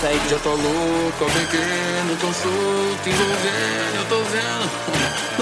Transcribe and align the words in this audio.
Sei 0.00 0.18
que 0.18 0.32
eu 0.32 0.40
tô 0.40 0.50
louco, 0.50 1.24
ó, 1.24 1.26
pequeno, 1.26 2.08
não 2.08 2.16
tô 2.16 2.32
solto, 2.32 3.08
envolvendo, 3.08 3.96
eu 3.96 4.04
tô 4.06 4.22
vendo. 4.24 5.33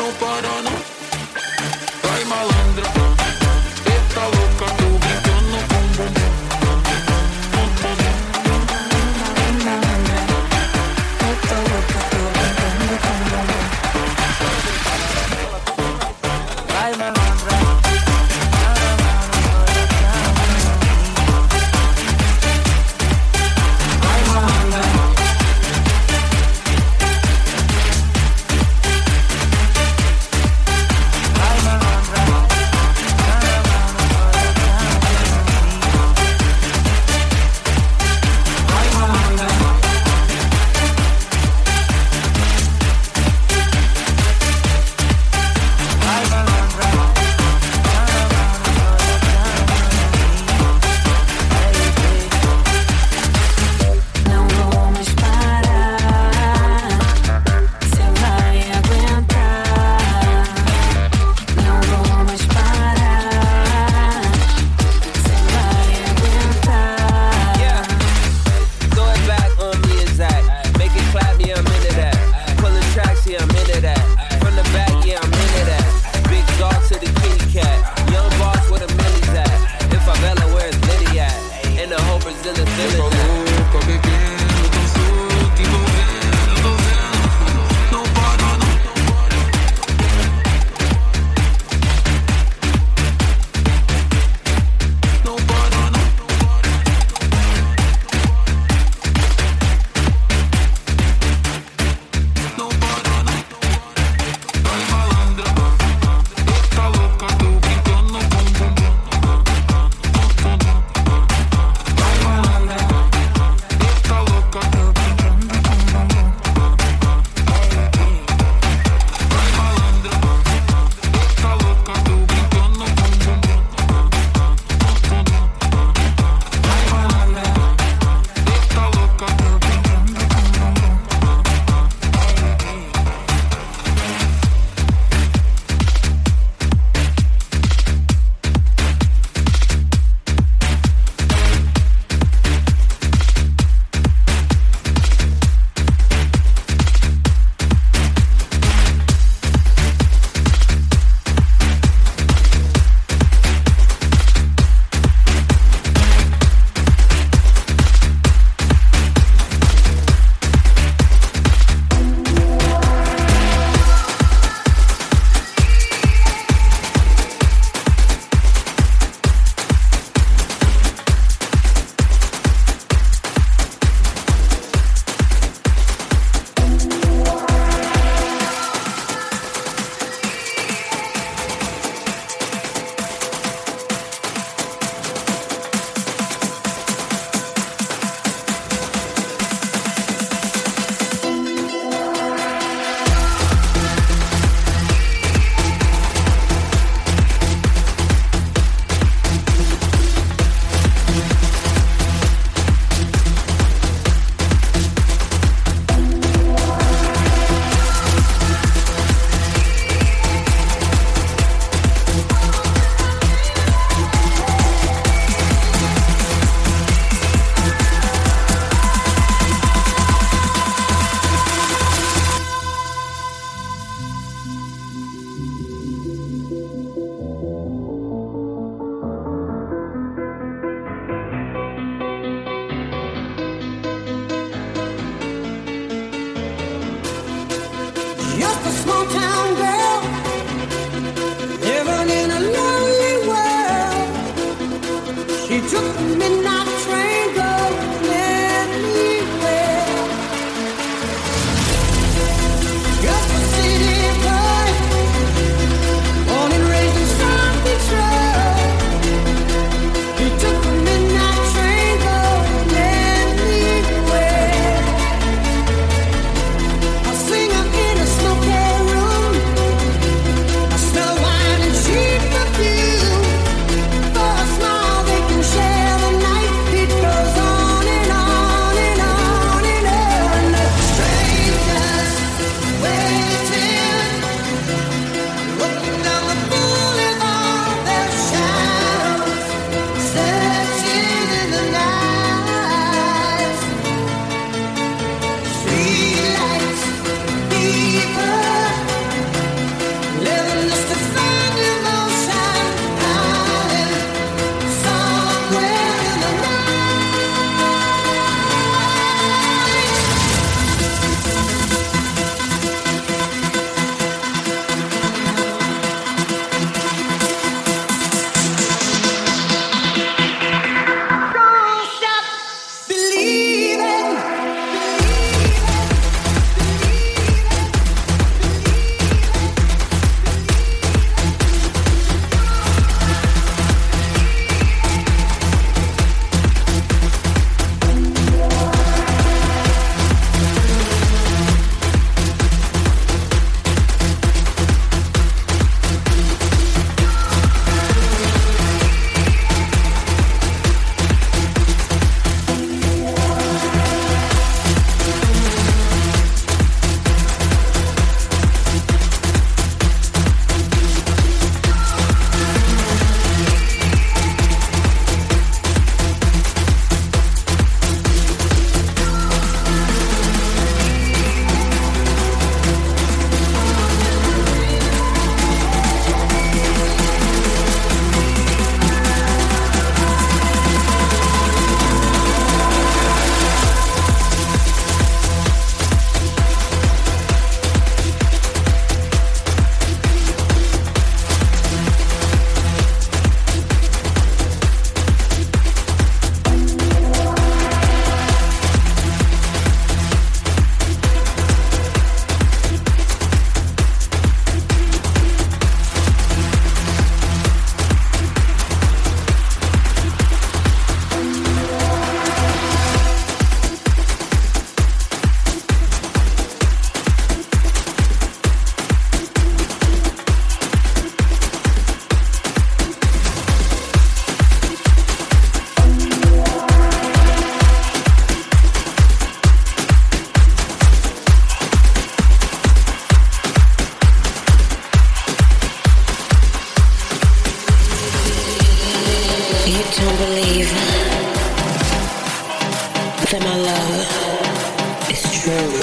that 443.33 443.43
my 443.45 443.57
love 443.57 445.09
is 445.09 445.23
true. 445.41 445.81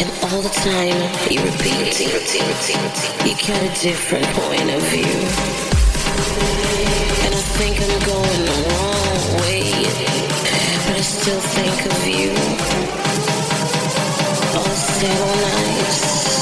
And 0.00 0.10
all 0.26 0.42
the 0.42 0.50
time 0.50 0.98
you 1.30 1.38
repeat, 1.38 2.00
you 3.22 3.34
get 3.36 3.62
a 3.62 3.80
different 3.80 4.26
point 4.34 4.70
of 4.74 4.82
view. 4.90 5.18
And 7.22 7.32
I 7.32 7.42
think 7.58 7.78
I'm 7.78 7.94
going 8.10 8.42
the 8.50 8.58
wrong 8.66 9.22
way, 9.42 9.70
but 10.86 10.96
I 10.96 11.00
still 11.00 11.40
think 11.54 11.78
of 11.86 11.98
you. 12.08 12.34
All 14.58 14.74
several 14.74 15.36
nights. 15.36 16.37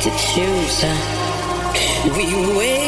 To 0.00 0.10
choose. 0.16 0.82
We 2.16 2.24
wait 2.56 2.79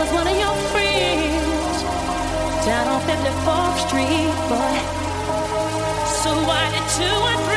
was 0.00 0.12
one 0.12 0.26
of 0.26 0.34
your 0.34 0.56
friends 0.72 1.82
down 2.64 2.88
on 2.88 3.00
54th 3.02 3.86
Street, 3.86 4.32
boy. 4.48 4.76
So 6.22 6.30
why 6.48 6.70
did 6.72 7.04
you? 7.04 7.49